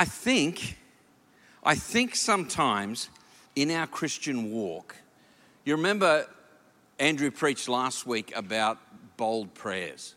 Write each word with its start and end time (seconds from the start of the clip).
I 0.00 0.06
think, 0.06 0.78
I 1.62 1.74
think 1.74 2.16
sometimes 2.16 3.10
in 3.54 3.70
our 3.70 3.86
Christian 3.86 4.50
walk, 4.50 4.96
you 5.66 5.76
remember 5.76 6.26
Andrew 6.98 7.30
preached 7.30 7.68
last 7.68 8.06
week 8.06 8.32
about 8.34 8.78
bold 9.18 9.52
prayers. 9.52 10.14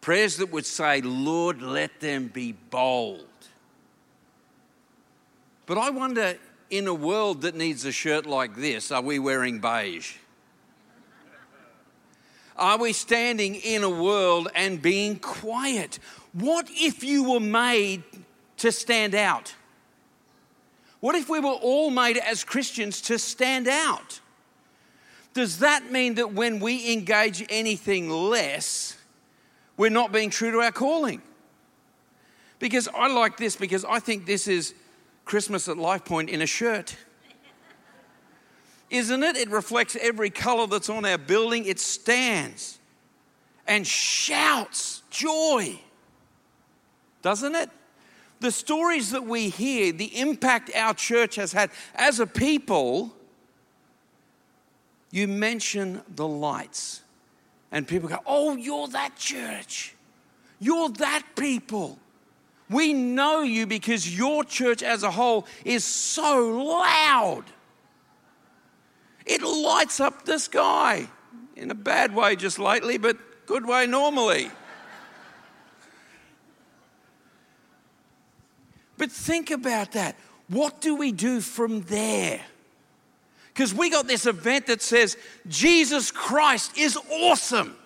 Prayers 0.00 0.36
that 0.36 0.52
would 0.52 0.66
say, 0.66 1.00
Lord, 1.00 1.60
let 1.60 1.98
them 1.98 2.28
be 2.28 2.52
bold. 2.52 3.26
But 5.66 5.78
I 5.78 5.90
wonder, 5.90 6.38
in 6.70 6.86
a 6.86 6.94
world 6.94 7.42
that 7.42 7.56
needs 7.56 7.84
a 7.84 7.90
shirt 7.90 8.24
like 8.24 8.54
this, 8.54 8.92
are 8.92 9.02
we 9.02 9.18
wearing 9.18 9.58
beige? 9.58 10.14
Are 12.56 12.78
we 12.78 12.92
standing 12.92 13.56
in 13.56 13.82
a 13.82 13.90
world 13.90 14.46
and 14.54 14.80
being 14.80 15.18
quiet? 15.18 15.98
What 16.32 16.68
if 16.70 17.02
you 17.02 17.28
were 17.28 17.40
made 17.40 18.04
to 18.58 18.72
stand 18.72 19.14
out? 19.14 19.54
What 21.00 21.14
if 21.14 21.28
we 21.28 21.40
were 21.40 21.50
all 21.50 21.90
made 21.90 22.16
as 22.16 22.44
Christians 22.44 23.00
to 23.02 23.18
stand 23.18 23.68
out? 23.68 24.20
Does 25.34 25.60
that 25.60 25.92
mean 25.92 26.14
that 26.16 26.32
when 26.32 26.58
we 26.58 26.92
engage 26.92 27.46
anything 27.48 28.10
less, 28.10 28.96
we're 29.76 29.90
not 29.90 30.12
being 30.12 30.30
true 30.30 30.50
to 30.50 30.58
our 30.58 30.72
calling? 30.72 31.22
Because 32.58 32.88
I 32.88 33.06
like 33.06 33.36
this 33.36 33.54
because 33.54 33.84
I 33.84 34.00
think 34.00 34.26
this 34.26 34.48
is 34.48 34.74
Christmas 35.24 35.68
at 35.68 35.78
Life 35.78 36.04
Point 36.04 36.30
in 36.30 36.42
a 36.42 36.46
shirt. 36.46 36.96
Isn't 38.90 39.22
it? 39.22 39.36
It 39.36 39.50
reflects 39.50 39.96
every 40.00 40.30
color 40.30 40.66
that's 40.66 40.88
on 40.88 41.04
our 41.04 41.18
building. 41.18 41.66
It 41.66 41.78
stands 41.78 42.78
and 43.66 43.86
shouts 43.86 45.02
joy. 45.10 45.78
Doesn't 47.22 47.54
it? 47.54 47.70
The 48.40 48.52
stories 48.52 49.10
that 49.10 49.24
we 49.24 49.48
hear, 49.48 49.92
the 49.92 50.18
impact 50.18 50.70
our 50.74 50.94
church 50.94 51.36
has 51.36 51.52
had 51.52 51.70
as 51.94 52.20
a 52.20 52.26
people, 52.26 53.14
you 55.10 55.26
mention 55.26 56.02
the 56.14 56.26
lights, 56.26 57.02
and 57.72 57.86
people 57.86 58.08
go, 58.08 58.18
Oh, 58.26 58.56
you're 58.56 58.88
that 58.88 59.16
church. 59.16 59.94
You're 60.60 60.90
that 60.90 61.22
people. 61.36 61.98
We 62.70 62.92
know 62.92 63.42
you 63.42 63.66
because 63.66 64.16
your 64.16 64.44
church 64.44 64.82
as 64.82 65.02
a 65.02 65.10
whole 65.10 65.46
is 65.64 65.84
so 65.84 66.48
loud. 66.48 67.44
It 69.24 69.42
lights 69.42 70.00
up 70.00 70.24
the 70.24 70.38
sky 70.38 71.08
in 71.56 71.70
a 71.70 71.74
bad 71.74 72.14
way 72.14 72.36
just 72.36 72.58
lately, 72.58 72.98
but 72.98 73.16
good 73.46 73.66
way 73.66 73.86
normally. 73.86 74.50
But 78.98 79.10
think 79.10 79.50
about 79.50 79.92
that. 79.92 80.16
What 80.48 80.80
do 80.80 80.94
we 80.96 81.12
do 81.12 81.40
from 81.40 81.82
there? 81.82 82.40
Because 83.54 83.74
we 83.74 83.90
got 83.90 84.06
this 84.06 84.26
event 84.26 84.66
that 84.66 84.82
says 84.82 85.16
Jesus 85.48 86.10
Christ 86.10 86.76
is 86.76 86.98
awesome. 87.10 87.76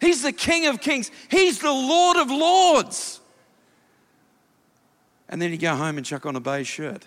He's 0.00 0.22
the 0.22 0.32
King 0.32 0.66
of 0.66 0.80
Kings, 0.80 1.10
He's 1.30 1.58
the 1.58 1.72
Lord 1.72 2.16
of 2.16 2.30
Lords 2.30 3.20
and 5.28 5.40
then 5.42 5.50
you 5.50 5.58
go 5.58 5.74
home 5.74 5.96
and 5.96 6.06
chuck 6.06 6.26
on 6.26 6.36
a 6.36 6.40
beige 6.40 6.68
shirt. 6.68 7.04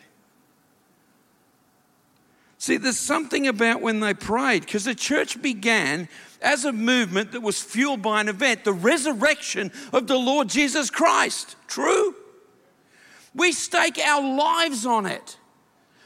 See, 2.57 2.75
there's 2.75 2.99
something 2.99 3.47
about 3.47 3.81
when 3.81 4.01
they 4.01 4.13
prayed, 4.13 4.61
because 4.65 4.83
the 4.83 4.95
church 4.95 5.41
began 5.41 6.09
as 6.41 6.65
a 6.65 6.73
movement 6.73 7.31
that 7.31 7.41
was 7.41 7.61
fueled 7.61 8.01
by 8.01 8.19
an 8.19 8.27
event, 8.27 8.65
the 8.65 8.73
resurrection 8.73 9.71
of 9.93 10.07
the 10.07 10.17
Lord 10.17 10.49
Jesus 10.49 10.89
Christ. 10.89 11.55
True? 11.67 12.15
We 13.33 13.51
stake 13.51 13.99
our 13.99 14.21
lives 14.21 14.85
on 14.85 15.05
it. 15.05 15.37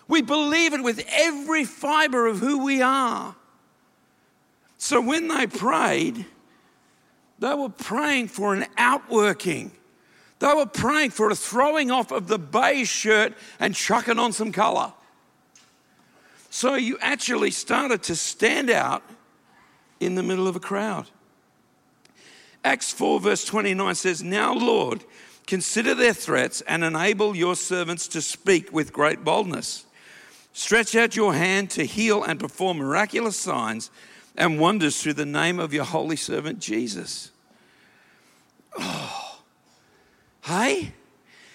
We 0.08 0.22
believe 0.22 0.74
it 0.74 0.84
with 0.84 1.06
every 1.12 1.64
fiber 1.64 2.28
of 2.28 2.40
who 2.40 2.64
we 2.64 2.82
are. 2.82 3.36
So 4.78 5.00
when 5.00 5.30
they 5.30 5.48
prayed, 5.48 6.26
they 7.40 7.54
were 7.54 7.70
praying 7.70 8.28
for 8.28 8.54
an 8.54 8.66
outworking 8.78 9.72
they 10.44 10.54
were 10.54 10.66
praying 10.66 11.12
for 11.12 11.30
a 11.30 11.36
throwing 11.36 11.90
off 11.90 12.12
of 12.12 12.28
the 12.28 12.38
beige 12.38 12.90
shirt 12.90 13.34
and 13.62 13.74
chucking 13.74 14.20
on 14.20 14.34
some 14.34 14.52
color. 14.52 14.92
So 16.50 16.76
you 16.76 16.98
actually 17.00 17.52
started 17.52 18.04
to 18.04 18.16
stand 18.18 18.70
out 18.70 19.04
in 20.02 20.16
the 20.16 20.22
middle 20.22 20.46
of 20.46 20.58
a 20.58 20.60
crowd. 20.60 21.08
Acts 22.62 22.92
4, 22.92 23.22
verse 23.22 23.46
29 23.46 23.96
says, 23.96 24.22
Now, 24.22 24.54
Lord, 24.54 25.06
consider 25.48 25.96
their 25.96 26.14
threats 26.14 26.62
and 26.62 26.84
enable 26.84 27.36
your 27.36 27.56
servants 27.56 28.08
to 28.10 28.22
speak 28.22 28.72
with 28.72 28.94
great 28.94 29.24
boldness. 29.24 29.86
Stretch 30.54 30.96
out 30.96 31.16
your 31.16 31.34
hand 31.34 31.70
to 31.72 31.86
heal 31.86 32.24
and 32.24 32.40
perform 32.40 32.78
miraculous 32.78 33.40
signs 33.40 33.90
and 34.38 34.60
wonders 34.60 35.02
through 35.02 35.14
the 35.14 35.26
name 35.26 35.60
of 35.60 35.74
your 35.74 35.86
holy 35.86 36.16
servant 36.16 36.60
Jesus. 36.60 37.32
Oh, 38.78 39.24
Hey? 40.44 40.94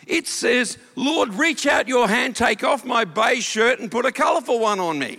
It 0.06 0.26
says, 0.26 0.78
Lord, 0.97 1.34
reach 1.34 1.66
out 1.66 1.87
your 1.87 2.09
hand, 2.09 2.34
take 2.34 2.65
off 2.65 2.84
my 2.84 3.05
beige 3.05 3.44
shirt, 3.44 3.78
and 3.78 3.91
put 3.91 4.06
a 4.06 4.12
colorful 4.12 4.59
one 4.59 4.81
on 4.81 4.99
me. 4.99 5.19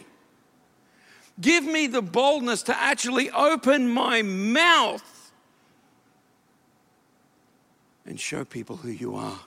Give 1.40 1.63
me 1.63 1.86
the 1.88 2.01
boldness 2.01 2.63
to 2.63 2.78
actually 2.78 3.30
open 3.30 3.88
my 3.88 4.24
mouth 4.24 5.03
and 8.09 8.19
show 8.19 8.43
people 8.43 8.75
who 8.75 8.89
you 8.89 9.15
are. 9.15 9.39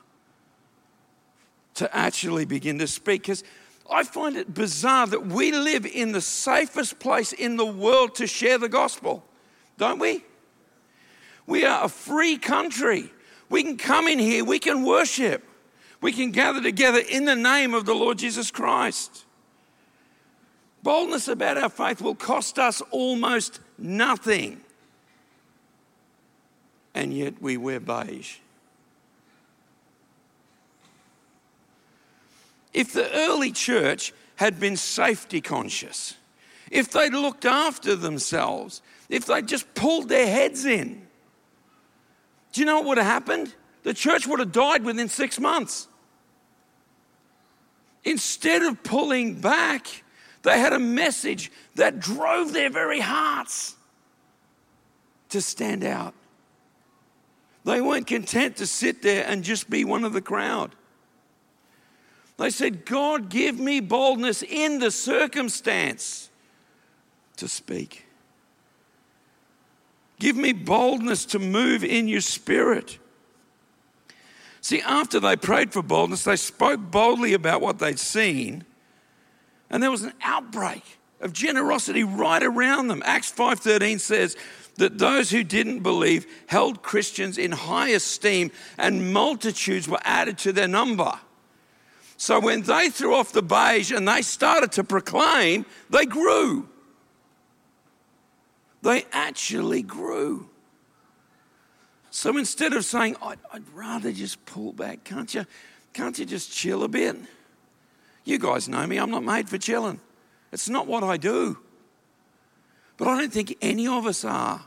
To 1.74 1.96
actually 1.96 2.44
begin 2.44 2.78
to 2.78 2.86
speak. 2.86 3.22
Because 3.22 3.44
I 3.90 4.04
find 4.04 4.36
it 4.36 4.54
bizarre 4.54 5.06
that 5.08 5.26
we 5.26 5.52
live 5.52 5.84
in 5.84 6.12
the 6.12 6.20
safest 6.20 6.98
place 6.98 7.32
in 7.32 7.56
the 7.56 7.66
world 7.66 8.14
to 8.16 8.26
share 8.26 8.58
the 8.58 8.68
gospel, 8.68 9.24
don't 9.78 9.98
we? 9.98 10.24
We 11.46 11.64
are 11.64 11.84
a 11.84 11.88
free 11.88 12.38
country. 12.38 13.10
We 13.48 13.64
can 13.64 13.76
come 13.76 14.06
in 14.06 14.18
here, 14.18 14.44
we 14.44 14.58
can 14.58 14.84
worship, 14.84 15.44
we 16.00 16.12
can 16.12 16.30
gather 16.30 16.62
together 16.62 17.00
in 17.06 17.26
the 17.26 17.36
name 17.36 17.74
of 17.74 17.84
the 17.84 17.94
Lord 17.94 18.16
Jesus 18.16 18.50
Christ. 18.50 19.24
Boldness 20.82 21.28
about 21.28 21.58
our 21.58 21.68
faith 21.68 22.00
will 22.00 22.14
cost 22.14 22.58
us 22.58 22.80
almost 22.90 23.60
nothing. 23.76 24.60
And 26.94 27.12
yet 27.12 27.42
we 27.42 27.56
wear 27.56 27.78
beige. 27.78 28.36
If 32.72 32.93
the 32.93 33.10
early 33.12 33.53
church 33.53 34.12
had 34.37 34.59
been 34.59 34.77
safety 34.77 35.41
conscious, 35.41 36.16
if 36.71 36.91
they'd 36.91 37.12
looked 37.12 37.44
after 37.44 37.94
themselves, 37.94 38.83
if 39.09 39.27
they'd 39.27 39.47
just 39.47 39.75
pulled 39.75 40.09
their 40.09 40.27
heads 40.27 40.65
in, 40.65 41.06
do 42.53 42.60
you 42.60 42.66
know 42.66 42.77
what 42.77 42.87
would 42.87 42.99
have 42.99 43.06
happened? 43.06 43.55
The 43.83 43.94
church 43.94 44.27
would 44.27 44.38
have 44.38 44.53
died 44.53 44.84
within 44.84 45.09
six 45.09 45.38
months. 45.41 45.88
Instead 48.05 48.62
of 48.62 48.83
pulling 48.83 49.41
back, 49.41 49.87
they 50.43 50.59
had 50.59 50.72
a 50.72 50.78
message 50.78 51.53
that 51.77 52.00
drove 52.00 52.53
their 52.53 52.71
very 52.71 53.00
hearts 53.00 53.77
to 55.28 55.41
stand 55.41 55.84
out. 55.84 56.15
They 57.65 57.81
weren't 57.81 58.06
content 58.06 58.56
to 58.56 58.66
sit 58.66 59.03
there 59.03 59.25
and 59.27 59.44
just 59.44 59.71
be 59.71 59.84
one 59.84 60.04
of 60.04 60.12
the 60.12 60.21
crowd. 60.21 60.75
They 62.42 62.50
said, 62.50 62.84
God, 62.84 63.28
give 63.28 63.60
me 63.60 63.78
boldness 63.78 64.42
in 64.42 64.80
the 64.80 64.91
circumstance 64.91 66.28
to 67.36 67.47
speak. 67.47 68.04
Give 70.19 70.34
me 70.34 70.53
boldness 70.53 71.24
to 71.27 71.39
move 71.39 71.84
in 71.84 72.09
your 72.09 72.21
spirit. 72.21 72.98
See, 74.60 74.80
after 74.80 75.21
they 75.21 75.36
prayed 75.36 75.72
for 75.72 75.84
boldness, 75.84 76.24
they 76.24 76.34
spoke 76.34 76.80
boldly 76.80 77.33
about 77.33 77.60
what 77.60 77.78
they'd 77.78 77.97
seen, 77.97 78.65
and 79.71 79.80
there 79.80 79.92
was 79.92 80.03
an 80.03 80.15
outbreak 80.21 80.83
of 81.21 81.33
generosity 81.33 82.03
right 82.03 82.42
around 82.42 82.89
them. 82.89 83.04
Acts 83.06 83.30
5:13 83.30 84.00
says 84.00 84.36
that 84.78 84.98
those 84.98 85.30
who 85.30 85.44
didn't 85.44 85.84
believe 85.84 86.27
held 86.48 86.83
Christians 86.83 87.39
in 87.39 87.53
high 87.53 87.91
esteem 87.91 88.50
and 88.78 89.12
multitudes 89.12 89.86
were 89.86 90.00
added 90.03 90.39
to 90.39 90.53
their 90.53 90.66
number. 90.66 91.21
So 92.16 92.38
when 92.41 92.62
they 92.62 92.88
threw 92.88 93.14
off 93.14 93.32
the 93.32 93.42
beige 93.42 93.91
and 93.91 94.06
they 94.06 94.22
started 94.22 94.72
to 94.72 94.84
proclaim, 94.84 95.66
they 95.91 96.06
grew 96.06 96.68
they 98.82 99.06
actually 99.12 99.82
grew. 99.82 100.48
So 102.10 102.36
instead 102.36 102.74
of 102.74 102.84
saying, 102.84 103.16
I'd, 103.22 103.38
I'd, 103.53 103.68
rather 103.72 104.12
just 104.12 104.44
pull 104.44 104.72
back, 104.72 105.03
can't 105.04 105.32
you? 105.32 105.47
Can't 105.94 106.18
you 106.18 106.26
just 106.26 106.53
chill 106.53 106.82
a 106.82 106.88
bit? 106.88 107.16
You 108.24 108.38
guys 108.38 108.68
know 108.68 108.86
me, 108.86 108.98
I'm 108.98 109.10
not 109.10 109.24
made 109.24 109.48
for 109.48 109.56
chilling. 109.56 110.00
It's 110.53 110.68
not 110.68 110.86
what 110.86 111.03
I 111.03 111.16
do. 111.16 111.58
But 112.98 113.08
I 113.08 113.18
don't 113.18 113.32
think 113.32 113.56
any 113.62 113.86
of 113.86 114.06
us 114.06 114.24
are. 114.24 114.62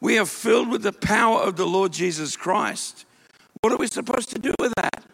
We 0.00 0.18
are 0.18 0.26
filled 0.26 0.70
with 0.70 0.82
the 0.82 0.92
power 0.92 1.40
of 1.40 1.56
the 1.56 1.66
Lord 1.66 1.92
Jesus 1.92 2.36
Christ. 2.36 3.06
What 3.62 3.72
are 3.72 3.76
we 3.76 3.86
supposed 3.86 4.30
to 4.30 4.38
do 4.38 4.54
with 4.58 4.72
that? 4.76 5.04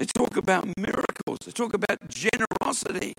They 0.00 0.06
talk 0.06 0.38
about 0.38 0.66
miracles, 0.78 1.40
they 1.44 1.52
talk 1.52 1.74
about 1.74 1.98
generosity. 2.08 3.12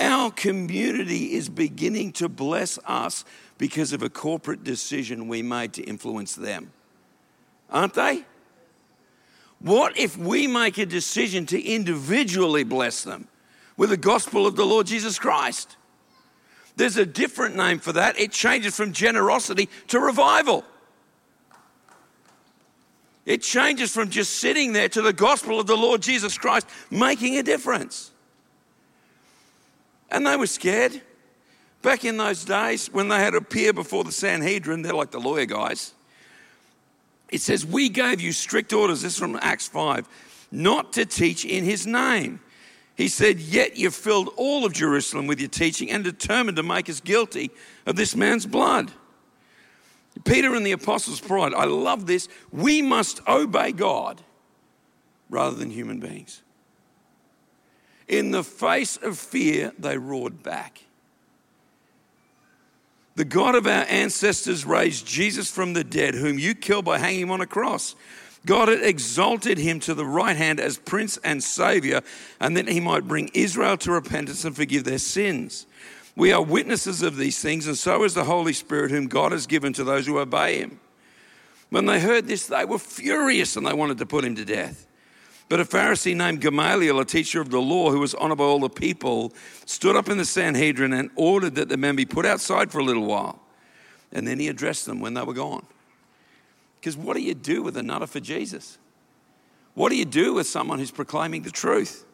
Our 0.00 0.32
community 0.32 1.34
is 1.34 1.48
beginning 1.48 2.10
to 2.14 2.28
bless 2.28 2.76
us 2.84 3.24
because 3.58 3.92
of 3.92 4.02
a 4.02 4.10
corporate 4.10 4.64
decision 4.64 5.28
we 5.28 5.40
made 5.40 5.72
to 5.74 5.84
influence 5.84 6.34
them. 6.34 6.72
Aren't 7.70 7.94
they? 7.94 8.24
What 9.60 9.96
if 9.96 10.16
we 10.16 10.48
make 10.48 10.78
a 10.78 10.86
decision 10.86 11.46
to 11.46 11.62
individually 11.62 12.64
bless 12.64 13.04
them 13.04 13.28
with 13.76 13.90
the 13.90 13.96
gospel 13.96 14.48
of 14.48 14.56
the 14.56 14.66
Lord 14.66 14.88
Jesus 14.88 15.16
Christ? 15.16 15.76
There's 16.74 16.96
a 16.96 17.06
different 17.06 17.54
name 17.54 17.78
for 17.78 17.92
that. 17.92 18.18
It 18.18 18.32
changes 18.32 18.76
from 18.76 18.92
generosity 18.92 19.68
to 19.86 20.00
revival. 20.00 20.64
It 23.26 23.42
changes 23.42 23.92
from 23.92 24.10
just 24.10 24.36
sitting 24.36 24.72
there 24.72 24.88
to 24.88 25.02
the 25.02 25.12
gospel 25.12 25.60
of 25.60 25.66
the 25.66 25.76
Lord 25.76 26.02
Jesus 26.02 26.38
Christ 26.38 26.66
making 26.90 27.38
a 27.38 27.42
difference. 27.42 28.10
And 30.10 30.26
they 30.26 30.36
were 30.36 30.46
scared. 30.46 31.00
Back 31.82 32.04
in 32.04 32.16
those 32.16 32.44
days, 32.44 32.92
when 32.92 33.08
they 33.08 33.18
had 33.18 33.30
to 33.30 33.38
appear 33.38 33.72
before 33.72 34.04
the 34.04 34.12
Sanhedrin, 34.12 34.82
they're 34.82 34.92
like 34.94 35.10
the 35.10 35.20
lawyer 35.20 35.46
guys. 35.46 35.94
It 37.30 37.40
says, 37.40 37.64
We 37.64 37.88
gave 37.88 38.20
you 38.20 38.32
strict 38.32 38.72
orders, 38.72 39.02
this 39.02 39.14
is 39.14 39.18
from 39.18 39.38
Acts 39.40 39.68
5, 39.68 40.06
not 40.50 40.92
to 40.94 41.06
teach 41.06 41.44
in 41.44 41.64
his 41.64 41.86
name. 41.86 42.40
He 42.96 43.08
said, 43.08 43.40
Yet 43.40 43.76
you 43.76 43.90
filled 43.90 44.30
all 44.36 44.66
of 44.66 44.72
Jerusalem 44.72 45.26
with 45.26 45.40
your 45.40 45.48
teaching 45.48 45.90
and 45.90 46.04
determined 46.04 46.56
to 46.56 46.62
make 46.62 46.90
us 46.90 47.00
guilty 47.00 47.50
of 47.86 47.96
this 47.96 48.14
man's 48.14 48.44
blood. 48.44 48.92
Peter 50.24 50.54
and 50.54 50.66
the 50.66 50.72
apostles' 50.72 51.20
pride, 51.20 51.54
I 51.54 51.64
love 51.64 52.06
this. 52.06 52.28
We 52.52 52.82
must 52.82 53.26
obey 53.28 53.72
God 53.72 54.20
rather 55.28 55.56
than 55.56 55.70
human 55.70 56.00
beings. 56.00 56.42
In 58.08 58.32
the 58.32 58.42
face 58.42 58.96
of 58.96 59.18
fear, 59.18 59.72
they 59.78 59.96
roared 59.96 60.42
back. 60.42 60.82
The 63.14 63.24
God 63.24 63.54
of 63.54 63.66
our 63.66 63.84
ancestors 63.88 64.64
raised 64.64 65.06
Jesus 65.06 65.50
from 65.50 65.74
the 65.74 65.84
dead, 65.84 66.14
whom 66.14 66.38
you 66.38 66.54
killed 66.54 66.84
by 66.84 66.98
hanging 66.98 67.22
him 67.22 67.30
on 67.30 67.40
a 67.40 67.46
cross. 67.46 67.94
God 68.46 68.68
had 68.68 68.82
exalted 68.82 69.58
him 69.58 69.80
to 69.80 69.94
the 69.94 70.06
right 70.06 70.36
hand 70.36 70.58
as 70.58 70.78
Prince 70.78 71.18
and 71.18 71.42
Savior, 71.42 72.00
and 72.40 72.56
that 72.56 72.68
he 72.68 72.80
might 72.80 73.06
bring 73.06 73.30
Israel 73.34 73.76
to 73.78 73.92
repentance 73.92 74.44
and 74.44 74.56
forgive 74.56 74.84
their 74.84 74.98
sins. 74.98 75.66
We 76.16 76.32
are 76.32 76.42
witnesses 76.42 77.02
of 77.02 77.16
these 77.16 77.40
things, 77.40 77.66
and 77.66 77.78
so 77.78 78.04
is 78.04 78.14
the 78.14 78.24
Holy 78.24 78.52
Spirit, 78.52 78.90
whom 78.90 79.06
God 79.06 79.32
has 79.32 79.46
given 79.46 79.72
to 79.74 79.84
those 79.84 80.06
who 80.06 80.18
obey 80.18 80.58
him. 80.58 80.80
When 81.70 81.86
they 81.86 82.00
heard 82.00 82.26
this, 82.26 82.46
they 82.46 82.64
were 82.64 82.78
furious 82.78 83.56
and 83.56 83.66
they 83.66 83.72
wanted 83.72 83.98
to 83.98 84.06
put 84.06 84.24
him 84.24 84.34
to 84.34 84.44
death. 84.44 84.86
But 85.48 85.60
a 85.60 85.64
Pharisee 85.64 86.16
named 86.16 86.40
Gamaliel, 86.40 87.00
a 87.00 87.04
teacher 87.04 87.40
of 87.40 87.50
the 87.50 87.60
law 87.60 87.90
who 87.90 88.00
was 88.00 88.14
honored 88.14 88.38
by 88.38 88.44
all 88.44 88.60
the 88.60 88.68
people, 88.68 89.32
stood 89.66 89.96
up 89.96 90.08
in 90.08 90.18
the 90.18 90.24
Sanhedrin 90.24 90.92
and 90.92 91.10
ordered 91.16 91.56
that 91.56 91.68
the 91.68 91.76
men 91.76 91.96
be 91.96 92.04
put 92.04 92.26
outside 92.26 92.70
for 92.70 92.78
a 92.78 92.84
little 92.84 93.06
while. 93.06 93.40
And 94.12 94.26
then 94.26 94.38
he 94.38 94.48
addressed 94.48 94.86
them 94.86 95.00
when 95.00 95.14
they 95.14 95.22
were 95.22 95.34
gone. 95.34 95.66
Because 96.80 96.96
what 96.96 97.16
do 97.16 97.22
you 97.22 97.34
do 97.34 97.62
with 97.62 97.76
a 97.76 97.82
nutter 97.82 98.06
for 98.06 98.20
Jesus? 98.20 98.78
What 99.74 99.90
do 99.90 99.96
you 99.96 100.04
do 100.04 100.34
with 100.34 100.46
someone 100.46 100.78
who's 100.78 100.90
proclaiming 100.90 101.42
the 101.42 101.50
truth? 101.50 102.04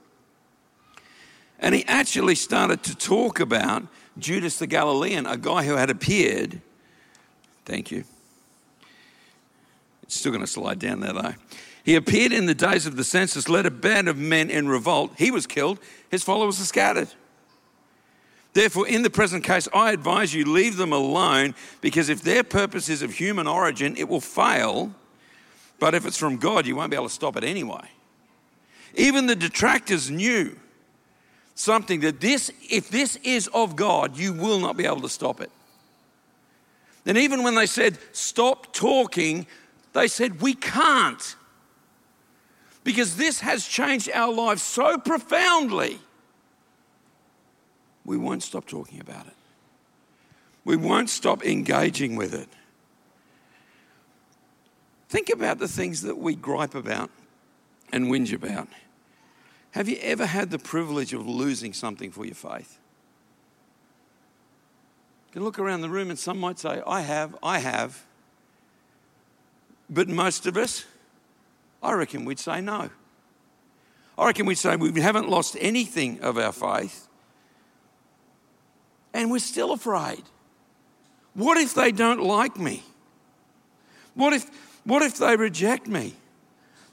And 1.59 1.75
he 1.75 1.85
actually 1.87 2.35
started 2.35 2.83
to 2.85 2.95
talk 2.95 3.41
about 3.41 3.85
Judas 4.19 4.59
the 4.59 4.67
Galilean, 4.67 5.27
a 5.27 5.37
guy 5.37 5.65
who 5.65 5.77
had 5.77 5.91
appeared. 5.91 6.61
Thank 7.65 7.91
you. 7.91 8.05
It's 10.03 10.17
still 10.17 10.33
going 10.33 10.45
to 10.45 10.47
slide 10.47 10.79
down 10.79 11.01
there 11.01 11.13
though. 11.13 11.35
He 11.85 11.95
appeared 11.95 12.33
in 12.33 12.47
the 12.47 12.55
days 12.55 12.87
of 12.87 12.97
the 12.97 13.05
census, 13.05 13.49
led 13.49 13.65
a 13.65 13.71
band 13.71 14.09
of 14.09 14.19
men 14.19 14.51
in 14.51 14.69
revolt. 14.69 15.13
He 15.17 15.31
was 15.31 15.47
killed, 15.47 15.79
his 16.11 16.25
followers 16.25 16.61
are 16.61 16.65
scattered. 16.65 17.09
Therefore, 18.55 18.89
in 18.89 19.03
the 19.03 19.11
present 19.11 19.45
case, 19.45 19.69
I 19.75 19.93
advise 19.93 20.33
you 20.33 20.51
leave 20.51 20.79
them 20.79 20.93
alone 20.93 21.55
because 21.83 22.09
if 22.09 22.23
their 22.23 22.43
purpose 22.43 22.89
is 22.89 23.03
of 23.03 23.13
human 23.13 23.47
origin, 23.47 23.97
it 23.97 24.09
will 24.09 24.21
fail. 24.21 24.95
But 25.79 25.95
if 25.95 26.07
it's 26.07 26.17
from 26.17 26.39
God, 26.39 26.67
you 26.67 26.75
won't 26.75 26.91
be 26.91 26.97
able 26.97 27.09
to 27.09 27.13
stop 27.13 27.37
it 27.37 27.45
anyway. 27.45 27.87
Even 28.95 29.27
the 29.27 29.37
detractors 29.37 30.11
knew 30.11 30.59
something 31.57 32.01
that 32.01 32.21
this, 32.21 32.53
if 32.71 32.89
this 32.91 33.17
is 33.25 33.49
of 33.49 33.75
God, 33.75 34.17
you 34.17 34.33
will 34.33 34.61
not 34.61 34.77
be 34.77 34.87
able 34.87 35.01
to 35.01 35.09
stop 35.09 35.41
it. 35.41 35.51
And 37.05 37.19
even 37.19 37.43
when 37.43 37.57
they 37.57 37.67
said, 37.67 37.99
stop 38.13 38.73
talking, 38.73 39.47
they 39.93 40.07
said, 40.07 40.41
we 40.41 40.55
can't. 40.55 41.35
Because 42.85 43.17
this 43.17 43.41
has 43.41 43.67
changed 43.67 44.09
our 44.13 44.33
lives 44.33 44.63
so 44.63 44.99
profoundly 44.99 45.99
we 48.05 48.17
won't 48.17 48.43
stop 48.43 48.67
talking 48.67 49.01
about 49.01 49.27
it. 49.27 49.33
We 50.65 50.77
won't 50.77 51.11
stop 51.11 51.45
engaging 51.45 52.17
with 52.17 52.35
it. 52.35 52.49
Think 55.09 55.29
about 55.31 55.59
the 55.59 55.69
things 55.69 56.03
that 56.03 56.17
we 56.17 56.35
gripe 56.35 56.75
about 56.75 57.11
and 57.93 58.07
whinge 58.07 58.33
about. 58.33 58.69
Have 59.77 59.91
you 59.91 59.99
ever 60.01 60.25
had 60.25 60.51
the 60.51 60.59
privilege 60.59 61.13
of 61.13 61.29
losing 61.29 61.75
something 61.75 62.11
for 62.11 62.25
your 62.25 62.35
faith? 62.35 62.79
You 65.27 65.33
can 65.35 65.45
look 65.45 65.59
around 65.59 65.83
the 65.83 65.91
room 65.91 66.09
and 66.09 66.19
some 66.19 66.41
might 66.41 66.59
say, 66.59 66.81
I 66.87 67.03
have, 67.03 67.37
I 67.43 67.59
have. 67.59 68.03
But 69.91 70.09
most 70.09 70.47
of 70.47 70.57
us, 70.57 70.87
I 71.83 71.93
reckon 71.93 72.25
we'd 72.25 72.39
say 72.39 72.63
no. 72.63 72.89
I 74.17 74.27
reckon 74.29 74.47
we'd 74.47 74.55
say 74.55 74.77
we 74.77 74.99
haven't 74.99 75.29
lost 75.29 75.59
anything 75.61 76.21
of 76.21 76.39
our 76.39 76.53
faith 76.53 77.07
and 79.13 79.31
we're 79.31 79.41
still 79.41 79.73
afraid. 79.73 80.23
What 81.35 81.59
if 81.59 81.75
they 81.75 81.93
don't 81.93 82.23
like 82.23 82.59
me? 82.59 82.83
What 84.15 84.33
if, 84.33 84.49
what 84.85 85.03
if 85.03 85.19
they 85.19 85.37
reject 85.37 85.87
me? 85.87 86.15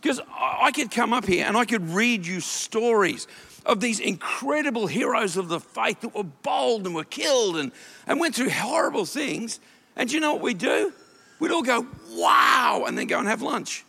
Because 0.03 0.19
I 0.37 0.71
could 0.71 0.91
come 0.91 1.13
up 1.13 1.25
here 1.25 1.45
and 1.45 1.55
I 1.55 1.63
could 1.63 1.89
read 1.91 2.27
you 2.27 2.41
stories 2.41 3.25
of 3.65 3.79
these 3.79 4.01
incredible 4.01 4.85
heroes 4.85 5.37
of 5.37 5.47
the 5.47 5.61
faith 5.61 6.01
that 6.01 6.13
were 6.13 6.25
bold 6.25 6.85
and 6.85 6.93
were 6.93 7.05
killed 7.05 7.55
and, 7.55 7.71
and 8.05 8.19
went 8.19 8.35
through 8.35 8.49
horrible 8.49 9.05
things. 9.05 9.61
And 9.95 10.09
do 10.09 10.15
you 10.15 10.19
know 10.19 10.33
what 10.33 10.41
we 10.41 10.55
do? 10.55 10.91
We'd 11.39 11.51
all 11.51 11.63
go, 11.63 11.87
wow, 12.11 12.83
and 12.85 12.97
then 12.97 13.07
go 13.07 13.17
and 13.17 13.29
have 13.29 13.41
lunch. 13.41 13.85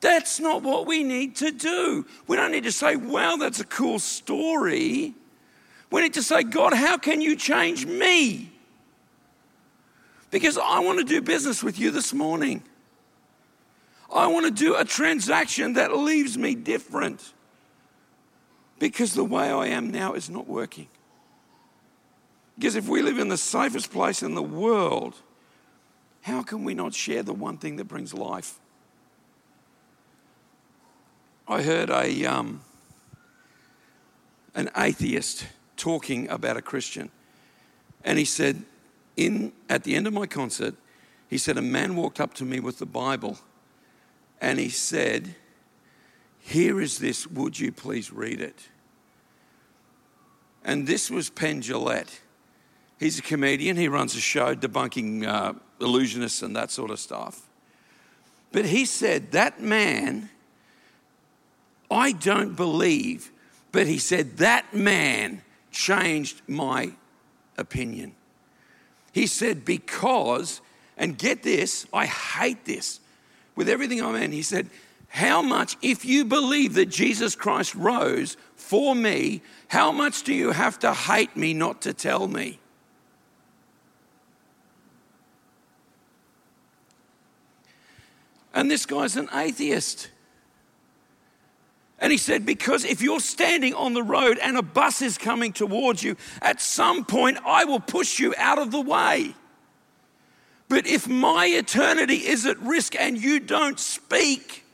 That's 0.00 0.38
not 0.38 0.62
what 0.62 0.86
we 0.86 1.02
need 1.02 1.34
to 1.36 1.50
do. 1.50 2.06
We 2.28 2.36
don't 2.36 2.52
need 2.52 2.64
to 2.64 2.72
say, 2.72 2.94
wow, 2.94 3.34
that's 3.34 3.58
a 3.58 3.64
cool 3.64 3.98
story. 3.98 5.12
We 5.90 6.02
need 6.02 6.14
to 6.14 6.22
say, 6.22 6.44
God, 6.44 6.72
how 6.72 6.98
can 6.98 7.20
you 7.20 7.34
change 7.34 7.84
me? 7.84 8.52
Because 10.30 10.56
I 10.56 10.78
want 10.78 11.00
to 11.00 11.04
do 11.04 11.20
business 11.20 11.64
with 11.64 11.80
you 11.80 11.90
this 11.90 12.14
morning. 12.14 12.62
I 14.12 14.26
want 14.26 14.44
to 14.44 14.52
do 14.52 14.76
a 14.76 14.84
transaction 14.84 15.74
that 15.74 15.96
leaves 15.96 16.36
me 16.36 16.54
different. 16.54 17.32
Because 18.78 19.14
the 19.14 19.24
way 19.24 19.50
I 19.50 19.68
am 19.68 19.90
now 19.90 20.12
is 20.14 20.28
not 20.28 20.48
working. 20.48 20.88
Because 22.58 22.74
if 22.74 22.88
we 22.88 23.00
live 23.00 23.18
in 23.18 23.28
the 23.28 23.36
safest 23.36 23.90
place 23.90 24.22
in 24.22 24.34
the 24.34 24.42
world, 24.42 25.14
how 26.22 26.42
can 26.42 26.64
we 26.64 26.74
not 26.74 26.92
share 26.92 27.22
the 27.22 27.32
one 27.32 27.58
thing 27.58 27.76
that 27.76 27.84
brings 27.84 28.12
life? 28.12 28.58
I 31.48 31.62
heard 31.62 31.90
a, 31.90 32.24
um, 32.24 32.62
an 34.54 34.70
atheist 34.76 35.46
talking 35.76 36.28
about 36.28 36.56
a 36.56 36.62
Christian. 36.62 37.10
And 38.04 38.18
he 38.18 38.24
said, 38.24 38.62
in, 39.16 39.52
at 39.68 39.84
the 39.84 39.94
end 39.94 40.06
of 40.06 40.12
my 40.12 40.26
concert, 40.26 40.74
he 41.28 41.38
said, 41.38 41.56
a 41.56 41.62
man 41.62 41.96
walked 41.96 42.20
up 42.20 42.34
to 42.34 42.44
me 42.44 42.60
with 42.60 42.78
the 42.78 42.86
Bible 42.86 43.38
and 44.42 44.58
he 44.58 44.68
said, 44.68 45.36
Here 46.40 46.80
is 46.80 46.98
this, 46.98 47.26
would 47.28 47.58
you 47.58 47.70
please 47.70 48.12
read 48.12 48.40
it? 48.40 48.68
And 50.64 50.86
this 50.86 51.10
was 51.10 51.30
Penn 51.30 51.62
Jillette. 51.62 52.18
He's 52.98 53.20
a 53.20 53.22
comedian, 53.22 53.76
he 53.76 53.88
runs 53.88 54.14
a 54.16 54.20
show 54.20 54.54
debunking 54.54 55.26
uh, 55.26 55.54
illusionists 55.80 56.42
and 56.42 56.54
that 56.56 56.70
sort 56.72 56.90
of 56.90 56.98
stuff. 56.98 57.48
But 58.50 58.64
he 58.66 58.84
said, 58.84 59.30
That 59.30 59.62
man, 59.62 60.28
I 61.90 62.10
don't 62.10 62.56
believe, 62.56 63.30
but 63.70 63.86
he 63.86 63.98
said, 63.98 64.38
That 64.38 64.74
man 64.74 65.42
changed 65.70 66.42
my 66.48 66.92
opinion. 67.56 68.16
He 69.12 69.28
said, 69.28 69.64
Because, 69.64 70.60
and 70.96 71.16
get 71.16 71.44
this, 71.44 71.86
I 71.92 72.06
hate 72.06 72.64
this 72.64 72.98
with 73.54 73.68
everything 73.68 74.02
I'm 74.02 74.16
in, 74.16 74.32
he 74.32 74.42
said, 74.42 74.70
How 75.08 75.42
much, 75.42 75.76
if 75.82 76.04
you 76.04 76.24
believe 76.24 76.74
that 76.74 76.86
Jesus 76.86 77.34
Christ 77.34 77.74
rose 77.74 78.36
for 78.54 78.94
me, 78.94 79.42
how 79.68 79.92
much 79.92 80.22
do 80.22 80.34
you 80.34 80.52
have 80.52 80.78
to 80.80 80.92
hate 80.92 81.36
me 81.36 81.54
not 81.54 81.82
to 81.82 81.92
tell 81.92 82.28
me? 82.28 82.58
And 88.54 88.70
this 88.70 88.86
guy's 88.86 89.16
an 89.16 89.28
atheist. 89.32 90.10
And 91.98 92.10
he 92.10 92.18
said, 92.18 92.44
Because 92.44 92.84
if 92.84 93.00
you're 93.00 93.20
standing 93.20 93.74
on 93.74 93.94
the 93.94 94.02
road 94.02 94.38
and 94.42 94.56
a 94.56 94.62
bus 94.62 95.02
is 95.02 95.16
coming 95.16 95.52
towards 95.52 96.02
you, 96.02 96.16
at 96.42 96.60
some 96.60 97.04
point 97.04 97.38
I 97.46 97.64
will 97.64 97.80
push 97.80 98.18
you 98.18 98.34
out 98.36 98.58
of 98.58 98.70
the 98.70 98.80
way. 98.80 99.34
But 100.72 100.86
if 100.86 101.06
my 101.06 101.44
eternity 101.44 102.14
is 102.14 102.46
at 102.46 102.58
risk 102.58 102.98
and 102.98 103.22
you 103.22 103.40
don't 103.40 103.78
speak, 103.78 104.64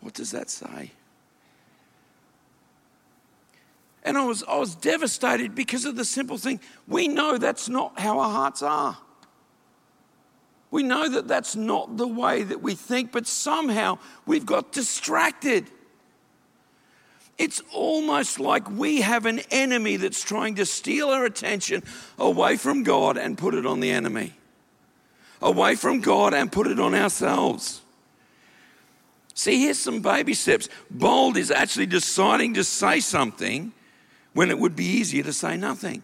what 0.00 0.14
does 0.14 0.30
that 0.30 0.48
say? 0.48 0.92
And 4.04 4.16
I 4.16 4.24
was, 4.24 4.42
I 4.44 4.56
was 4.56 4.74
devastated 4.74 5.54
because 5.54 5.84
of 5.84 5.96
the 5.96 6.04
simple 6.06 6.38
thing. 6.38 6.60
We 6.88 7.08
know 7.08 7.36
that's 7.36 7.68
not 7.68 8.00
how 8.00 8.20
our 8.20 8.30
hearts 8.30 8.62
are. 8.62 8.96
We 10.70 10.82
know 10.82 11.06
that 11.06 11.28
that's 11.28 11.54
not 11.54 11.98
the 11.98 12.08
way 12.08 12.42
that 12.42 12.62
we 12.62 12.74
think, 12.74 13.12
but 13.12 13.26
somehow 13.26 13.98
we've 14.24 14.46
got 14.46 14.72
distracted. 14.72 15.70
It's 17.38 17.62
almost 17.72 18.40
like 18.40 18.70
we 18.70 19.02
have 19.02 19.26
an 19.26 19.40
enemy 19.50 19.96
that's 19.96 20.22
trying 20.22 20.54
to 20.54 20.64
steal 20.64 21.10
our 21.10 21.24
attention 21.24 21.82
away 22.18 22.56
from 22.56 22.82
God 22.82 23.18
and 23.18 23.36
put 23.36 23.54
it 23.54 23.66
on 23.66 23.80
the 23.80 23.90
enemy, 23.90 24.32
away 25.42 25.74
from 25.74 26.00
God 26.00 26.32
and 26.32 26.50
put 26.50 26.66
it 26.66 26.80
on 26.80 26.94
ourselves. 26.94 27.82
See, 29.34 29.60
here's 29.60 29.78
some 29.78 30.00
baby 30.00 30.32
steps. 30.32 30.70
Bold 30.90 31.36
is 31.36 31.50
actually 31.50 31.86
deciding 31.86 32.54
to 32.54 32.64
say 32.64 33.00
something 33.00 33.72
when 34.32 34.50
it 34.50 34.58
would 34.58 34.74
be 34.74 34.86
easier 34.86 35.22
to 35.24 35.32
say 35.32 35.58
nothing. 35.58 36.02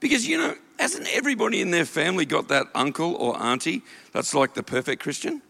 Because, 0.00 0.26
you 0.26 0.36
know, 0.36 0.56
hasn't 0.80 1.06
everybody 1.12 1.60
in 1.60 1.70
their 1.70 1.84
family 1.84 2.26
got 2.26 2.48
that 2.48 2.66
uncle 2.74 3.14
or 3.14 3.40
auntie 3.40 3.82
that's 4.12 4.34
like 4.34 4.54
the 4.54 4.64
perfect 4.64 5.00
Christian? 5.00 5.42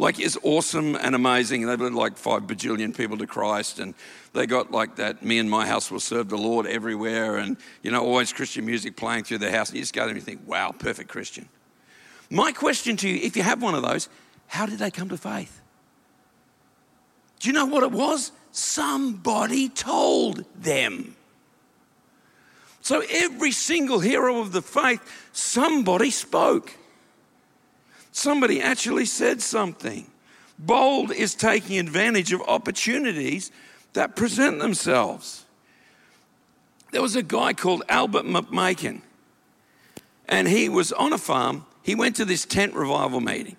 Like 0.00 0.18
is 0.18 0.38
awesome 0.42 0.96
and 0.96 1.14
amazing. 1.14 1.62
And 1.62 1.70
They've 1.70 1.80
led 1.80 1.92
like 1.92 2.16
five 2.16 2.44
bajillion 2.44 2.96
people 2.96 3.18
to 3.18 3.26
Christ, 3.26 3.78
and 3.78 3.94
they 4.32 4.46
got 4.46 4.70
like 4.70 4.96
that. 4.96 5.22
Me 5.22 5.38
and 5.38 5.50
my 5.50 5.66
house 5.66 5.90
will 5.90 6.00
serve 6.00 6.30
the 6.30 6.38
Lord 6.38 6.66
everywhere, 6.66 7.36
and 7.36 7.58
you 7.82 7.90
know, 7.90 8.02
always 8.02 8.32
Christian 8.32 8.64
music 8.64 8.96
playing 8.96 9.24
through 9.24 9.38
their 9.38 9.52
house. 9.52 9.68
And 9.68 9.76
you 9.76 9.82
just 9.82 9.92
go 9.92 10.00
there 10.00 10.08
and 10.08 10.16
you 10.16 10.22
think, 10.22 10.40
wow, 10.46 10.72
perfect 10.72 11.10
Christian. 11.10 11.50
My 12.30 12.50
question 12.50 12.96
to 12.96 13.08
you, 13.08 13.20
if 13.22 13.36
you 13.36 13.42
have 13.42 13.60
one 13.60 13.74
of 13.74 13.82
those, 13.82 14.08
how 14.46 14.64
did 14.64 14.78
they 14.78 14.90
come 14.90 15.10
to 15.10 15.18
faith? 15.18 15.60
Do 17.40 17.48
you 17.48 17.52
know 17.52 17.66
what 17.66 17.82
it 17.82 17.92
was? 17.92 18.32
Somebody 18.52 19.68
told 19.68 20.46
them. 20.56 21.14
So 22.80 23.02
every 23.10 23.52
single 23.52 24.00
hero 24.00 24.40
of 24.40 24.52
the 24.52 24.62
faith, 24.62 25.02
somebody 25.32 26.10
spoke. 26.10 26.72
Somebody 28.12 28.60
actually 28.60 29.06
said 29.06 29.40
something. 29.40 30.10
Bold 30.58 31.12
is 31.12 31.34
taking 31.34 31.78
advantage 31.78 32.32
of 32.32 32.42
opportunities 32.42 33.50
that 33.92 34.16
present 34.16 34.58
themselves. 34.58 35.44
There 36.92 37.02
was 37.02 37.16
a 37.16 37.22
guy 37.22 37.52
called 37.52 37.82
Albert 37.88 38.24
McMakin, 38.24 39.00
and 40.28 40.48
he 40.48 40.68
was 40.68 40.92
on 40.92 41.12
a 41.12 41.18
farm. 41.18 41.64
He 41.82 41.94
went 41.94 42.16
to 42.16 42.24
this 42.24 42.44
tent 42.44 42.74
revival 42.74 43.20
meeting. 43.20 43.56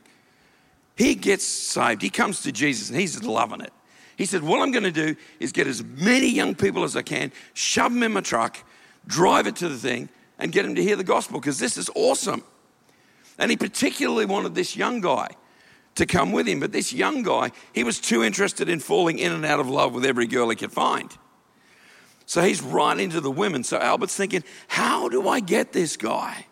He 0.95 1.15
gets 1.15 1.45
saved. 1.45 2.01
He 2.01 2.09
comes 2.09 2.43
to 2.43 2.51
Jesus, 2.51 2.89
and 2.89 2.99
he's 2.99 3.23
loving 3.23 3.61
it. 3.61 3.73
He 4.17 4.25
said, 4.25 4.43
What 4.43 4.61
I'm 4.61 4.71
going 4.71 4.83
to 4.83 4.91
do 4.91 5.15
is 5.39 5.51
get 5.51 5.65
as 5.65 5.83
many 5.83 6.27
young 6.27 6.53
people 6.53 6.83
as 6.83 6.95
I 6.95 7.01
can, 7.01 7.31
shove 7.53 7.93
them 7.93 8.03
in 8.03 8.13
my 8.13 8.21
truck, 8.21 8.63
drive 9.07 9.47
it 9.47 9.55
to 9.57 9.69
the 9.69 9.77
thing, 9.77 10.09
and 10.37 10.51
get 10.51 10.63
them 10.63 10.75
to 10.75 10.83
hear 10.83 10.95
the 10.95 11.03
gospel 11.03 11.39
because 11.39 11.57
this 11.57 11.77
is 11.77 11.89
awesome. 11.95 12.43
And 13.41 13.49
he 13.49 13.57
particularly 13.57 14.25
wanted 14.25 14.53
this 14.53 14.75
young 14.75 15.01
guy 15.01 15.29
to 15.95 16.05
come 16.05 16.31
with 16.31 16.47
him. 16.47 16.59
But 16.59 16.71
this 16.71 16.93
young 16.93 17.23
guy, 17.23 17.51
he 17.73 17.83
was 17.83 17.99
too 17.99 18.23
interested 18.23 18.69
in 18.69 18.79
falling 18.79 19.17
in 19.17 19.31
and 19.31 19.43
out 19.43 19.59
of 19.59 19.67
love 19.67 19.95
with 19.95 20.05
every 20.05 20.27
girl 20.27 20.47
he 20.51 20.55
could 20.55 20.71
find. 20.71 21.11
So 22.27 22.43
he's 22.43 22.61
right 22.61 22.99
into 22.99 23.19
the 23.19 23.31
women. 23.31 23.63
So 23.63 23.79
Albert's 23.79 24.15
thinking, 24.15 24.43
how 24.67 25.09
do 25.09 25.27
I 25.27 25.39
get 25.39 25.73
this 25.73 25.97
guy 25.97 26.45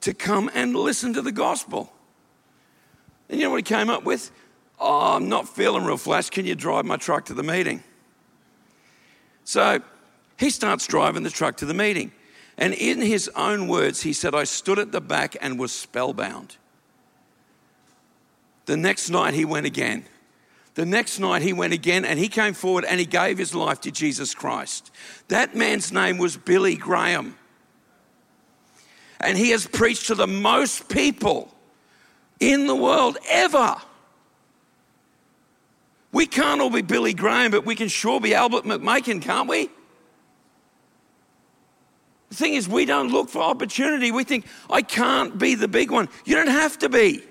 to 0.00 0.12
come 0.12 0.50
and 0.52 0.74
listen 0.74 1.12
to 1.12 1.22
the 1.22 1.30
gospel? 1.30 1.92
And 3.28 3.38
you 3.38 3.44
know 3.44 3.50
what 3.50 3.58
he 3.58 3.62
came 3.62 3.88
up 3.88 4.02
with? 4.02 4.32
Oh, 4.80 5.14
I'm 5.14 5.28
not 5.28 5.48
feeling 5.48 5.84
real 5.84 5.96
flash. 5.96 6.28
Can 6.28 6.44
you 6.44 6.56
drive 6.56 6.86
my 6.86 6.96
truck 6.96 7.26
to 7.26 7.34
the 7.34 7.44
meeting? 7.44 7.84
So 9.44 9.80
he 10.40 10.50
starts 10.50 10.88
driving 10.88 11.22
the 11.22 11.30
truck 11.30 11.58
to 11.58 11.66
the 11.66 11.74
meeting. 11.74 12.10
And 12.58 12.74
in 12.74 13.00
his 13.00 13.30
own 13.36 13.68
words, 13.68 14.02
he 14.02 14.12
said, 14.12 14.34
I 14.34 14.42
stood 14.42 14.80
at 14.80 14.90
the 14.90 15.00
back 15.00 15.36
and 15.40 15.58
was 15.60 15.70
spellbound. 15.70 16.56
The 18.66 18.76
next 18.76 19.08
night 19.08 19.32
he 19.32 19.44
went 19.44 19.64
again. 19.64 20.04
The 20.74 20.84
next 20.84 21.20
night 21.20 21.42
he 21.42 21.52
went 21.52 21.72
again 21.72 22.04
and 22.04 22.18
he 22.18 22.28
came 22.28 22.54
forward 22.54 22.84
and 22.84 22.98
he 22.98 23.06
gave 23.06 23.38
his 23.38 23.54
life 23.54 23.80
to 23.82 23.92
Jesus 23.92 24.34
Christ. 24.34 24.90
That 25.28 25.54
man's 25.54 25.92
name 25.92 26.18
was 26.18 26.36
Billy 26.36 26.74
Graham. 26.74 27.36
And 29.20 29.38
he 29.38 29.50
has 29.50 29.66
preached 29.66 30.08
to 30.08 30.14
the 30.16 30.26
most 30.26 30.88
people 30.88 31.54
in 32.40 32.66
the 32.66 32.76
world 32.76 33.18
ever. 33.28 33.76
We 36.12 36.26
can't 36.26 36.60
all 36.60 36.70
be 36.70 36.82
Billy 36.82 37.14
Graham, 37.14 37.50
but 37.52 37.64
we 37.64 37.74
can 37.74 37.88
sure 37.88 38.20
be 38.20 38.34
Albert 38.34 38.64
McMakin, 38.64 39.22
can't 39.22 39.48
we? 39.48 39.70
The 42.28 42.34
thing 42.34 42.54
is, 42.54 42.68
we 42.68 42.84
don't 42.84 43.10
look 43.10 43.28
for 43.30 43.42
opportunity. 43.42 44.10
We 44.10 44.24
think, 44.24 44.46
I 44.68 44.82
can't 44.82 45.38
be 45.38 45.54
the 45.54 45.68
big 45.68 45.90
one. 45.90 46.08
You 46.24 46.34
don't 46.34 46.48
have 46.48 46.78
to 46.80 46.88
be. 46.88 47.22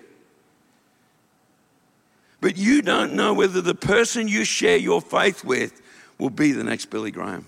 But 2.41 2.57
you 2.57 2.81
don't 2.81 3.13
know 3.13 3.33
whether 3.33 3.61
the 3.61 3.75
person 3.75 4.27
you 4.27 4.43
share 4.43 4.77
your 4.77 5.01
faith 5.01 5.43
with 5.43 5.81
will 6.17 6.29
be 6.29 6.51
the 6.51 6.63
next 6.63 6.85
Billy 6.87 7.11
Graham. 7.11 7.45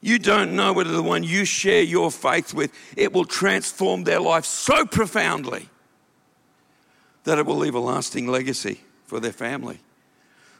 You 0.00 0.18
don't 0.18 0.54
know 0.54 0.74
whether 0.74 0.92
the 0.92 1.02
one 1.02 1.22
you 1.22 1.46
share 1.46 1.82
your 1.82 2.10
faith 2.10 2.52
with, 2.52 2.72
it 2.94 3.14
will 3.14 3.24
transform 3.24 4.04
their 4.04 4.20
life 4.20 4.44
so 4.44 4.84
profoundly 4.84 5.70
that 7.24 7.38
it 7.38 7.46
will 7.46 7.56
leave 7.56 7.74
a 7.74 7.80
lasting 7.80 8.28
legacy 8.28 8.80
for 9.06 9.18
their 9.18 9.32
family. 9.32 9.80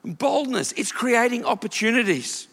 Boldness, 0.02 0.72
it's 0.72 0.92
creating 0.92 1.44
opportunities 1.44 2.48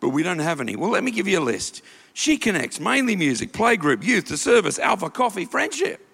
but 0.00 0.10
we 0.10 0.22
don't 0.22 0.38
have 0.38 0.60
any. 0.60 0.76
Well, 0.76 0.90
let 0.90 1.04
me 1.04 1.10
give 1.10 1.26
you 1.26 1.38
a 1.38 1.40
list. 1.40 1.82
She 2.12 2.36
connects 2.36 2.78
mainly 2.78 3.16
music, 3.16 3.52
playgroup, 3.52 4.04
youth, 4.04 4.26
the 4.26 4.36
service, 4.36 4.78
alpha, 4.78 5.10
coffee, 5.10 5.44
friendship. 5.44 6.06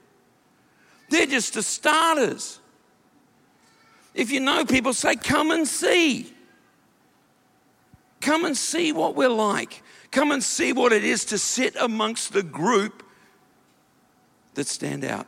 They're 1.11 1.27
just 1.27 1.55
the 1.55 1.63
starters. 1.63 2.61
If 4.15 4.31
you 4.31 4.41
know 4.41 4.65
people, 4.65 4.93
say, 4.93 5.17
come 5.17 5.51
and 5.51 5.67
see. 5.67 6.33
Come 8.21 8.45
and 8.45 8.57
see 8.57 8.93
what 8.93 9.17
we're 9.17 9.29
like. 9.29 9.83
Come 10.11 10.33
and 10.33 10.43
see 10.43 10.73
what 10.73 10.93
it 10.93 11.05
is 11.05 11.25
to 11.27 11.39
sit 11.39 11.77
amongst 11.77 12.33
the 12.33 12.43
group 12.43 13.03
that 14.55 14.67
stand 14.67 15.05
out. 15.05 15.27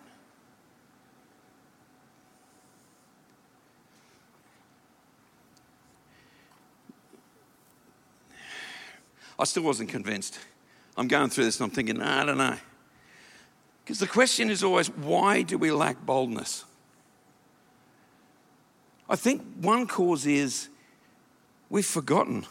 I 9.42 9.44
still 9.44 9.64
wasn't 9.64 9.88
convinced. 9.88 10.38
I'm 10.96 11.08
going 11.08 11.28
through 11.28 11.46
this 11.46 11.58
and 11.58 11.68
I'm 11.68 11.74
thinking, 11.74 11.98
nah, 11.98 12.22
I 12.22 12.24
don't 12.24 12.38
know. 12.38 12.56
Because 13.82 13.98
the 13.98 14.06
question 14.06 14.50
is 14.50 14.62
always, 14.62 14.86
why 14.86 15.42
do 15.42 15.58
we 15.58 15.72
lack 15.72 16.06
boldness? 16.06 16.64
I 19.08 19.16
think 19.16 19.42
one 19.60 19.88
cause 19.88 20.26
is 20.26 20.68
we've 21.70 21.84
forgotten 21.84 22.46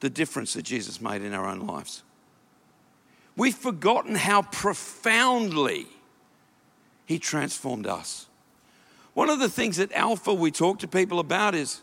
the 0.00 0.10
difference 0.10 0.52
that 0.52 0.64
Jesus 0.64 1.00
made 1.00 1.22
in 1.22 1.32
our 1.32 1.46
own 1.46 1.60
lives. 1.60 2.02
We've 3.34 3.54
forgotten 3.54 4.14
how 4.14 4.42
profoundly 4.42 5.86
he 7.06 7.18
transformed 7.18 7.86
us. 7.86 8.26
One 9.14 9.30
of 9.30 9.38
the 9.38 9.48
things 9.48 9.78
at 9.78 9.90
Alpha 9.92 10.34
we 10.34 10.50
talk 10.50 10.80
to 10.80 10.86
people 10.86 11.18
about 11.18 11.54
is 11.54 11.80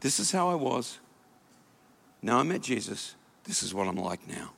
this 0.00 0.18
is 0.18 0.32
how 0.32 0.48
I 0.48 0.54
was. 0.54 0.98
Now 2.22 2.38
I 2.38 2.42
met 2.42 2.62
Jesus. 2.62 3.16
This 3.44 3.62
is 3.62 3.74
what 3.74 3.86
I'm 3.86 3.96
like 3.96 4.26
now. 4.26 4.52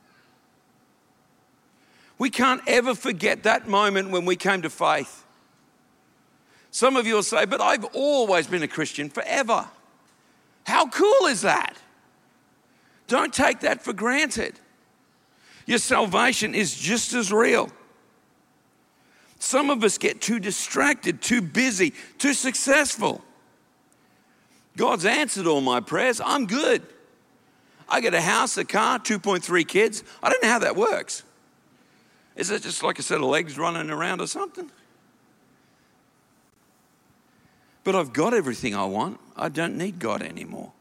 We 2.17 2.29
can't 2.29 2.61
ever 2.67 2.95
forget 2.95 3.43
that 3.43 3.67
moment 3.67 4.09
when 4.09 4.25
we 4.25 4.35
came 4.35 4.63
to 4.63 4.69
faith. 4.69 5.25
Some 6.71 6.95
of 6.95 7.05
you 7.05 7.15
will 7.15 7.23
say, 7.23 7.45
but 7.45 7.61
I've 7.61 7.85
always 7.93 8.47
been 8.47 8.63
a 8.63 8.67
Christian 8.67 9.09
forever. 9.09 9.67
How 10.65 10.87
cool 10.87 11.27
is 11.27 11.41
that? 11.41 11.77
Don't 13.07 13.33
take 13.33 13.61
that 13.61 13.83
for 13.83 13.93
granted. 13.93 14.59
Your 15.65 15.77
salvation 15.77 16.55
is 16.55 16.75
just 16.75 17.13
as 17.13 17.31
real. 17.31 17.69
Some 19.39 19.69
of 19.69 19.83
us 19.83 19.97
get 19.97 20.21
too 20.21 20.39
distracted, 20.39 21.21
too 21.21 21.41
busy, 21.41 21.93
too 22.17 22.33
successful. 22.33 23.23
God's 24.75 25.05
answered 25.05 25.47
all 25.47 25.61
my 25.61 25.79
prayers. 25.79 26.21
I'm 26.23 26.47
good. 26.47 26.83
I 27.89 28.01
get 28.01 28.13
a 28.13 28.21
house, 28.21 28.57
a 28.57 28.65
car, 28.65 28.99
2.3 28.99 29.67
kids. 29.67 30.03
I 30.21 30.29
don't 30.29 30.43
know 30.43 30.49
how 30.49 30.59
that 30.59 30.75
works. 30.75 31.23
Is 32.35 32.51
it 32.51 32.61
just 32.61 32.83
like 32.83 32.99
a 32.99 33.03
set 33.03 33.17
of 33.17 33.23
legs 33.23 33.57
running 33.57 33.89
around 33.89 34.21
or 34.21 34.27
something? 34.27 34.69
But 37.83 37.95
I've 37.95 38.13
got 38.13 38.33
everything 38.33 38.75
I 38.75 38.85
want. 38.85 39.19
I 39.35 39.49
don't 39.49 39.77
need 39.77 39.97
God 39.97 40.21
anymore. 40.21 40.73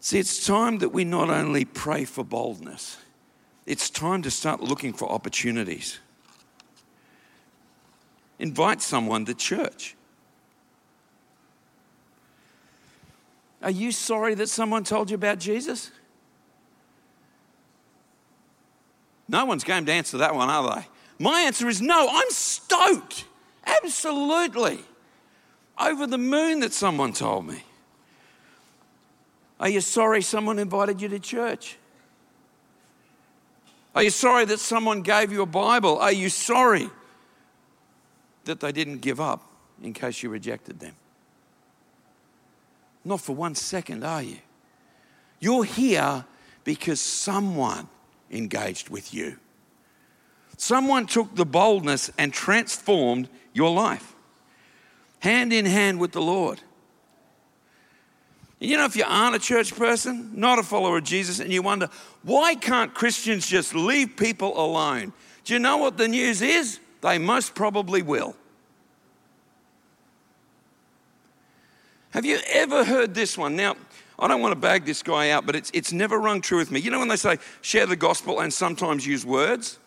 See, 0.00 0.18
it's 0.18 0.46
time 0.46 0.78
that 0.78 0.88
we 0.90 1.04
not 1.04 1.28
only 1.28 1.64
pray 1.64 2.04
for 2.04 2.24
boldness, 2.24 2.96
it's 3.66 3.90
time 3.90 4.22
to 4.22 4.30
start 4.30 4.60
looking 4.60 4.92
for 4.92 5.10
opportunities. 5.10 5.98
Invite 8.40 8.80
someone 8.80 9.26
to 9.26 9.34
church. 9.34 9.94
Are 13.62 13.70
you 13.70 13.92
sorry 13.92 14.34
that 14.34 14.48
someone 14.48 14.82
told 14.82 15.10
you 15.10 15.14
about 15.14 15.38
Jesus? 15.38 15.90
No 19.28 19.44
one's 19.44 19.62
game 19.62 19.84
to 19.84 19.92
answer 19.92 20.16
that 20.18 20.34
one, 20.34 20.48
are 20.48 20.74
they? 20.74 20.86
My 21.22 21.42
answer 21.42 21.68
is 21.68 21.82
no, 21.82 22.08
I'm 22.10 22.30
stoked. 22.30 23.26
Absolutely. 23.66 24.78
Over 25.78 26.06
the 26.06 26.16
moon 26.16 26.60
that 26.60 26.72
someone 26.72 27.12
told 27.12 27.46
me. 27.46 27.62
Are 29.60 29.68
you 29.68 29.82
sorry 29.82 30.22
someone 30.22 30.58
invited 30.58 31.02
you 31.02 31.08
to 31.08 31.18
church? 31.18 31.76
Are 33.94 34.02
you 34.02 34.08
sorry 34.10 34.46
that 34.46 34.60
someone 34.60 35.02
gave 35.02 35.30
you 35.30 35.42
a 35.42 35.46
Bible? 35.46 35.98
Are 35.98 36.10
you 36.10 36.30
sorry 36.30 36.88
that 38.50 38.58
they 38.58 38.72
didn't 38.72 38.98
give 38.98 39.20
up 39.20 39.48
in 39.80 39.92
case 39.92 40.22
you 40.22 40.28
rejected 40.28 40.80
them? 40.80 40.96
Not 43.04 43.20
for 43.20 43.34
one 43.34 43.54
second, 43.54 44.04
are 44.04 44.22
you? 44.22 44.38
You're 45.38 45.64
here 45.64 46.24
because 46.64 47.00
someone 47.00 47.88
engaged 48.30 48.90
with 48.90 49.14
you. 49.14 49.38
Someone 50.56 51.06
took 51.06 51.34
the 51.36 51.46
boldness 51.46 52.10
and 52.18 52.32
transformed 52.32 53.28
your 53.54 53.72
life, 53.72 54.14
hand 55.20 55.52
in 55.52 55.64
hand 55.64 56.00
with 56.00 56.12
the 56.12 56.20
Lord. 56.20 56.60
You 58.58 58.76
know, 58.76 58.84
if 58.84 58.96
you 58.96 59.04
aren't 59.06 59.36
a 59.36 59.38
church 59.38 59.74
person, 59.74 60.32
not 60.34 60.58
a 60.58 60.62
follower 60.62 60.98
of 60.98 61.04
Jesus, 61.04 61.38
and 61.38 61.50
you 61.50 61.62
wonder, 61.62 61.88
why 62.22 62.56
can't 62.56 62.92
Christians 62.92 63.46
just 63.46 63.74
leave 63.74 64.16
people 64.16 64.60
alone? 64.60 65.14
Do 65.44 65.54
you 65.54 65.60
know 65.60 65.78
what 65.78 65.96
the 65.96 66.08
news 66.08 66.42
is? 66.42 66.78
They 67.00 67.16
most 67.16 67.54
probably 67.54 68.02
will. 68.02 68.36
Have 72.10 72.24
you 72.24 72.38
ever 72.48 72.84
heard 72.84 73.14
this 73.14 73.38
one? 73.38 73.56
Now, 73.56 73.76
I 74.18 74.28
don't 74.28 74.40
want 74.40 74.52
to 74.52 74.60
bag 74.60 74.84
this 74.84 75.02
guy 75.02 75.30
out, 75.30 75.46
but 75.46 75.56
it's, 75.56 75.70
it's 75.72 75.92
never 75.92 76.18
rung 76.18 76.40
true 76.40 76.58
with 76.58 76.70
me. 76.70 76.80
You 76.80 76.90
know 76.90 76.98
when 76.98 77.08
they 77.08 77.16
say 77.16 77.38
share 77.62 77.86
the 77.86 77.96
gospel 77.96 78.40
and 78.40 78.52
sometimes 78.52 79.06
use 79.06 79.24
words? 79.24 79.78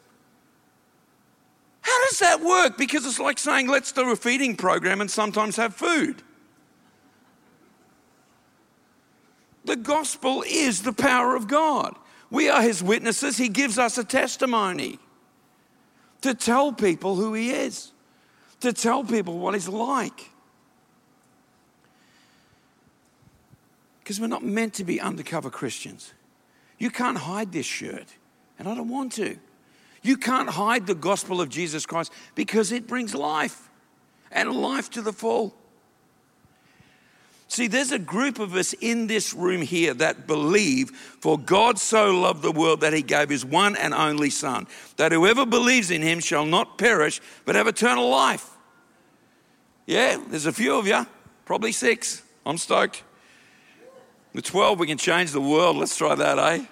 How 1.82 2.10
does 2.10 2.20
that 2.20 2.42
work? 2.42 2.78
Because 2.78 3.06
it's 3.06 3.20
like 3.20 3.38
saying 3.38 3.68
let's 3.68 3.92
do 3.92 4.10
a 4.12 4.16
feeding 4.16 4.56
program 4.56 5.02
and 5.02 5.12
sometimes 5.12 5.58
have 5.58 5.76
food. 5.76 6.24
The 9.66 9.76
gospel 9.76 10.44
is 10.48 10.82
the 10.82 10.94
power 10.94 11.36
of 11.36 11.48
God. 11.48 11.96
We 12.30 12.50
are 12.50 12.62
his 12.62 12.82
witnesses. 12.82 13.38
He 13.38 13.50
gives 13.50 13.78
us 13.78 13.98
a 13.98 14.04
testimony 14.04 14.98
to 16.22 16.34
tell 16.34 16.72
people 16.72 17.16
who 17.16 17.34
he 17.34 17.52
is, 17.52 17.92
to 18.62 18.74
tell 18.74 19.04
people 19.04 19.38
what 19.38 19.54
he's 19.54 19.68
like. 19.68 20.30
Because 24.04 24.20
we're 24.20 24.28
not 24.28 24.44
meant 24.44 24.74
to 24.76 24.84
be 24.84 25.00
undercover 25.00 25.50
Christians. 25.50 26.14
You 26.78 26.90
can't 26.90 27.18
hide 27.18 27.54
this 27.54 27.66
shirt, 27.66 28.08
and 28.60 28.68
I 28.68 28.76
don't 28.76 28.90
want 28.90 29.14
to. 29.14 29.38
You 30.02 30.18
can't 30.18 30.50
hide 30.50 30.86
the 30.86 30.96
gospel 30.96 31.40
of 31.40 31.48
Jesus 31.48 31.86
Christ 31.86 32.12
because 32.36 32.74
it 32.74 32.86
brings 32.86 33.16
life 33.16 33.70
and 34.30 34.52
life 34.52 34.90
to 34.92 35.02
the 35.02 35.14
full. 35.14 35.56
See, 37.48 37.68
there's 37.68 37.92
a 37.92 38.00
group 38.00 38.40
of 38.40 38.56
us 38.56 38.74
in 38.74 39.08
this 39.08 39.34
room 39.34 39.62
here 39.62 39.94
that 39.94 40.28
believe, 40.28 40.90
for 40.90 41.38
God 41.38 41.80
so 41.80 42.12
loved 42.12 42.42
the 42.42 42.52
world 42.52 42.82
that 42.82 42.94
he 42.94 43.04
gave 43.04 43.30
his 43.30 43.46
one 43.46 43.76
and 43.78 43.94
only 43.94 44.32
Son, 44.32 44.68
that 44.98 45.12
whoever 45.12 45.46
believes 45.46 45.92
in 45.92 46.02
him 46.02 46.20
shall 46.20 46.46
not 46.46 46.78
perish, 46.78 47.22
but 47.46 47.56
have 47.56 47.68
eternal 47.68 48.10
life. 48.10 48.50
Yeah, 49.86 50.20
there's 50.30 50.48
a 50.48 50.52
few 50.52 50.76
of 50.76 50.88
you, 50.88 51.06
probably 51.46 51.72
six. 51.72 52.24
I'm 52.46 52.58
stoked. 52.58 53.04
With 54.34 54.46
12, 54.46 54.80
we 54.80 54.88
can 54.88 54.98
change 54.98 55.32
the 55.32 55.42
world. 55.42 55.78
Let's 55.78 55.96
try 55.96 56.16
that, 56.16 56.40
eh? 56.40 56.66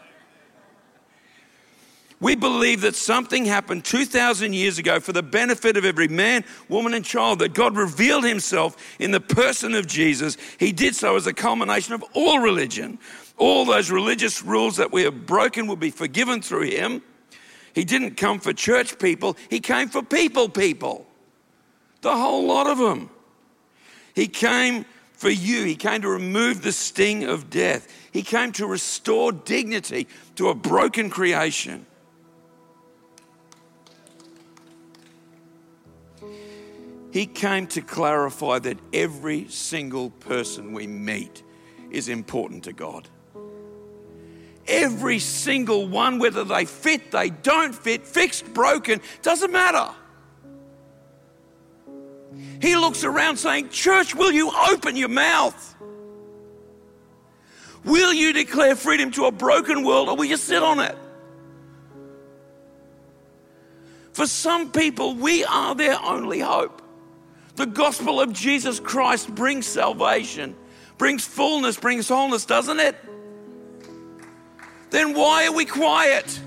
We 2.20 2.36
believe 2.36 2.82
that 2.82 2.96
something 2.96 3.46
happened 3.46 3.84
2,000 3.84 4.54
years 4.54 4.78
ago 4.78 5.00
for 5.00 5.12
the 5.12 5.24
benefit 5.24 5.76
of 5.76 5.86
every 5.86 6.08
man, 6.08 6.46
woman, 6.70 6.94
and 6.94 7.04
child, 7.04 7.40
that 7.40 7.56
God 7.56 7.76
revealed 7.76 8.24
himself 8.24 8.78
in 9.00 9.10
the 9.10 9.20
person 9.20 9.74
of 9.74 9.88
Jesus. 9.88 10.38
He 10.60 10.72
did 10.72 10.96
so 10.96 11.16
as 11.16 11.26
a 11.26 11.34
culmination 11.34 11.96
of 11.96 12.04
all 12.14 12.38
religion. 12.38 13.00
All 13.38 13.66
those 13.66 13.90
religious 13.90 14.44
rules 14.44 14.78
that 14.78 14.92
we 14.92 15.02
have 15.02 15.26
broken 15.26 15.66
will 15.66 15.76
be 15.76 15.90
forgiven 15.90 16.44
through 16.44 16.70
him. 16.70 17.02
He 17.74 17.84
didn't 17.84 18.18
come 18.18 18.40
for 18.40 18.54
church 18.54 19.00
people, 19.00 19.36
he 19.50 19.60
came 19.60 19.90
for 19.90 20.04
people, 20.04 20.48
people. 20.48 21.08
The 22.02 22.16
whole 22.16 22.46
lot 22.46 22.68
of 22.68 22.78
them. 22.78 23.10
He 24.14 24.28
came 24.28 24.86
for 25.22 25.30
you. 25.30 25.66
He 25.66 25.76
came 25.76 26.02
to 26.02 26.10
remove 26.10 26.64
the 26.64 26.72
sting 26.72 27.26
of 27.26 27.52
death. 27.52 27.88
He 28.12 28.24
came 28.24 28.52
to 28.54 28.66
restore 28.66 29.32
dignity 29.32 30.08
to 30.36 30.50
a 30.50 30.56
broken 30.56 31.12
creation. 31.12 31.86
He 37.12 37.28
came 37.28 37.68
to 37.68 37.82
clarify 37.82 38.58
that 38.60 38.80
every 38.92 39.48
single 39.50 40.10
person 40.10 40.74
we 40.74 40.88
meet 40.88 41.44
is 41.92 42.10
important 42.10 42.64
to 42.64 42.74
God. 42.74 43.08
Every 44.68 45.20
single 45.20 45.88
one, 45.88 46.18
whether 46.18 46.44
they 46.44 46.66
fit, 46.66 47.12
they 47.12 47.30
don't 47.30 47.76
fit, 47.76 48.08
fixed, 48.08 48.52
broken, 48.56 49.02
doesn't 49.22 49.52
matter. 49.52 49.94
He 52.62 52.76
looks 52.76 53.04
around 53.04 53.38
saying, 53.38 53.70
Church, 53.70 54.14
will 54.14 54.32
you 54.32 54.52
open 54.70 54.96
your 54.96 55.10
mouth? 55.10 55.76
Will 57.84 58.14
you 58.14 58.34
declare 58.34 58.76
freedom 58.76 59.10
to 59.12 59.26
a 59.26 59.32
broken 59.32 59.84
world 59.84 60.10
or 60.10 60.16
will 60.16 60.26
you 60.26 60.38
sit 60.38 60.62
on 60.62 60.80
it? 60.80 60.96
For 64.14 64.28
some 64.28 64.72
people, 64.72 65.16
we 65.16 65.44
are 65.46 65.74
their 65.74 66.00
only 66.04 66.40
hope. 66.40 66.82
The 67.56 67.66
gospel 67.66 68.22
of 68.22 68.32
Jesus 68.32 68.80
Christ 68.80 69.34
brings 69.34 69.66
salvation, 69.66 70.56
brings 71.00 71.26
fullness, 71.26 71.78
brings 71.78 72.10
wholeness, 72.10 72.46
doesn't 72.46 72.80
it? 72.80 72.96
Then 74.92 75.16
why 75.16 75.48
are 75.48 75.54
we 75.54 75.66
quiet? 75.66 76.40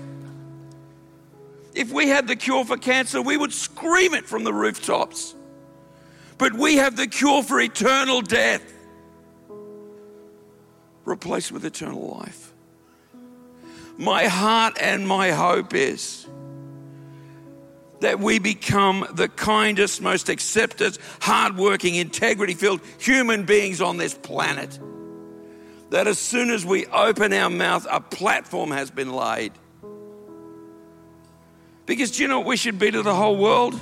If 1.73 1.91
we 1.91 2.07
had 2.07 2.27
the 2.27 2.37
cure 2.37 2.63
for 2.63 2.77
cancer, 2.77 3.21
we 3.21 3.35
would 3.35 3.51
scream 3.51 4.13
it 4.13 4.25
from 4.25 4.45
the 4.45 4.53
rooftops. 4.53 5.35
But 6.37 6.53
we 6.53 6.75
have 6.77 6.95
the 6.95 7.07
cure 7.07 7.43
for 7.43 7.59
eternal 7.59 8.21
death, 8.21 8.61
replaced 11.05 11.51
with 11.51 11.63
eternal 11.65 12.17
life. 12.17 12.53
My 13.97 14.25
heart 14.25 14.77
and 14.79 15.07
my 15.07 15.31
hope 15.31 15.73
is 15.73 16.27
that 18.01 18.19
we 18.19 18.39
become 18.39 19.07
the 19.13 19.29
kindest, 19.29 20.01
most 20.01 20.27
accepted, 20.27 20.97
hardworking, 21.21 21.95
integrity 21.95 22.53
filled 22.53 22.81
human 22.99 23.45
beings 23.45 23.79
on 23.79 23.97
this 23.97 24.13
planet. 24.13 24.77
That 25.91 26.07
as 26.07 26.19
soon 26.19 26.49
as 26.49 26.65
we 26.65 26.85
open 26.87 27.31
our 27.31 27.49
mouth, 27.49 27.87
a 27.89 28.01
platform 28.01 28.71
has 28.71 28.91
been 28.91 29.13
laid. 29.13 29.53
Because 31.85 32.11
do 32.11 32.23
you 32.23 32.27
know 32.27 32.39
what 32.39 32.47
we 32.47 32.57
should 32.57 32.77
be 32.77 32.91
to 32.91 33.01
the 33.01 33.15
whole 33.15 33.37
world? 33.37 33.79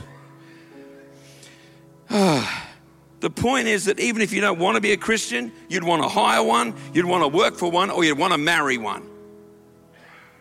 the 3.22 3.30
point 3.32 3.68
is 3.68 3.86
that 3.86 4.00
even 4.00 4.22
if 4.22 4.32
you 4.32 4.40
don't 4.40 4.60
want 4.60 4.76
to 4.76 4.82
be 4.82 4.92
a 4.92 4.98
Christian, 4.98 5.52
you'd 5.68 5.84
want 5.84 6.04
to 6.04 6.08
hire 6.08 6.44
one, 6.44 6.76
you'd 6.94 7.06
want 7.06 7.24
to 7.24 7.28
work 7.28 7.56
for 7.56 7.72
one, 7.72 7.90
or 7.90 8.04
you'd 8.04 8.20
want 8.20 8.34
to 8.34 8.38
marry 8.38 8.78
one. 8.78 9.10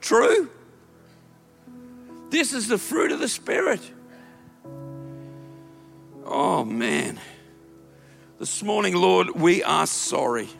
True? 0.02 0.50
This 2.28 2.52
is 2.52 2.68
the 2.68 2.76
fruit 2.76 3.10
of 3.10 3.20
the 3.20 3.28
Spirit. 3.28 3.80
Oh, 6.26 6.62
man. 6.62 7.18
This 8.38 8.62
morning, 8.62 8.94
Lord, 8.94 9.30
we 9.30 9.62
are 9.62 9.86
sorry. 9.86 10.50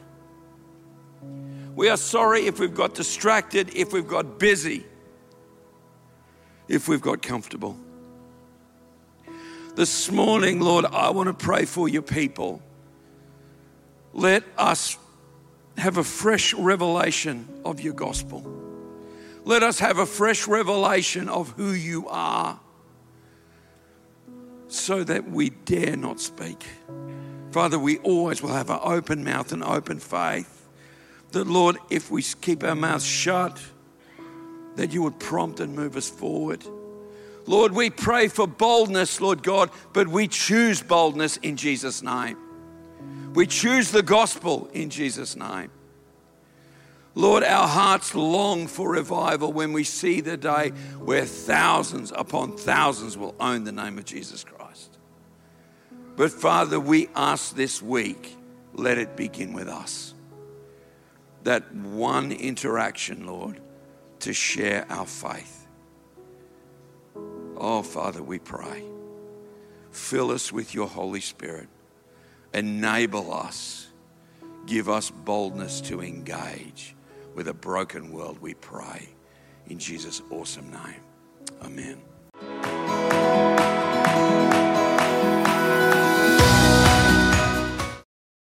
We 1.75 1.91
are 1.91 1.99
sorry 1.99 2.47
if 2.47 2.59
we've 2.59 2.75
got 2.75 2.95
distracted, 2.95 3.75
if 3.75 3.93
we've 3.93 4.09
got 4.09 4.39
busy, 4.39 4.87
if 6.69 6.89
we've 6.89 7.03
got 7.03 7.21
comfortable. 7.21 7.77
This 9.75 10.11
morning, 10.11 10.61
Lord, 10.61 10.85
I 10.85 11.09
want 11.11 11.29
to 11.29 11.33
pray 11.33 11.65
for 11.65 11.89
your 11.89 12.03
people. 12.03 12.61
Let 14.13 14.45
us 14.59 14.99
have 15.79 15.97
a 15.97 16.05
fresh 16.05 16.53
revelation 16.53 17.49
of 17.65 17.81
your 17.81 17.95
gospel. 17.95 18.45
Let 19.45 19.63
us 19.63 19.79
have 19.79 19.97
a 19.97 20.05
fresh 20.05 20.47
revelation 20.47 21.31
of 21.31 21.53
who 21.53 21.73
you 21.73 22.07
are 22.09 22.61
so 24.69 25.03
that 25.05 25.31
we 25.31 25.49
dare 25.49 25.97
not 25.97 26.21
speak. 26.21 26.67
Father, 27.51 27.79
we 27.79 27.97
always 27.99 28.43
will 28.43 28.53
have 28.53 28.69
an 28.69 28.81
open 28.83 29.25
mouth 29.25 29.53
and 29.53 29.65
open 29.65 29.99
faith. 29.99 30.69
That, 31.31 31.47
Lord, 31.47 31.79
if 31.89 32.11
we 32.11 32.23
keep 32.23 32.63
our 32.63 32.75
mouths 32.75 33.07
shut, 33.07 33.59
that 34.77 34.93
you 34.93 35.01
would 35.03 35.19
prompt 35.19 35.61
and 35.61 35.75
move 35.75 35.97
us 35.97 36.11
forward. 36.11 36.63
Lord, 37.47 37.73
we 37.73 37.91
pray 37.91 38.29
for 38.29 38.47
boldness, 38.47 39.21
Lord 39.21 39.43
God, 39.43 39.71
but 39.93 40.09
we 40.09 40.29
choose 40.29 40.83
boldness 40.83 41.39
in 41.39 41.57
Jesus' 41.57 42.03
name. 42.03 42.39
We 43.35 43.47
choose 43.47 43.91
the 43.91 44.03
gospel 44.03 44.69
in 44.73 44.91
Jesus' 44.91 45.37
name. 45.37 45.71
Lord, 47.15 47.43
our 47.43 47.69
hearts 47.69 48.15
long 48.15 48.67
for 48.67 48.91
revival 48.91 49.53
when 49.53 49.73
we 49.73 49.85
see 49.85 50.21
the 50.21 50.37
day 50.37 50.71
where 50.99 51.27
thousands 51.27 52.13
upon 52.15 52.57
thousands 52.57 53.19
will 53.19 53.35
own 53.39 53.65
the 53.65 53.73
name 53.73 53.99
of 53.99 54.05
Jesus 54.05 54.45
Christ. 54.45 54.99
But 56.17 56.31
Father, 56.31 56.81
we 56.81 57.09
ask 57.15 57.55
this 57.55 57.83
week, 57.83 58.37
let 58.73 58.97
it 58.97 59.17
begin 59.17 59.53
with 59.53 59.69
us. 59.69 60.15
That 61.43 61.75
one 61.75 62.33
interaction, 62.33 63.27
Lord, 63.27 63.61
to 64.21 64.33
share 64.33 64.87
our 64.89 65.07
faith. 65.07 65.62
Oh, 67.63 67.83
Father, 67.83 68.25
we 68.25 68.41
pray. 68.41 68.83
Fill 69.93 70.33
us 70.33 70.53
with 70.53 70.75
your 70.75 70.89
Holy 70.89 71.21
Spirit. 71.21 71.69
Enable 72.53 73.33
us. 73.33 73.87
Give 74.67 74.89
us 74.89 75.11
boldness 75.11 75.81
to 75.83 76.01
engage 76.01 76.97
with 77.37 77.47
a 77.47 77.55
broken 77.55 78.11
world, 78.11 78.41
we 78.41 78.55
pray. 78.55 79.09
In 79.69 79.79
Jesus' 79.79 80.23
awesome 80.31 80.73
name. 80.73 81.03
Amen. 81.63 82.03